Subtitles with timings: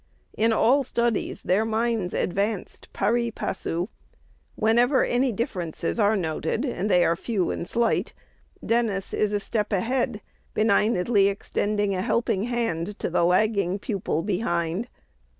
[0.35, 3.87] In all studies their minds advanced pari passu.
[4.55, 8.11] Whenever any differences are noted (and they are few and slight),
[8.65, 10.21] Dennis is a step ahead,
[10.55, 14.87] benignantly extending a helping hand to the lagging pupil behind.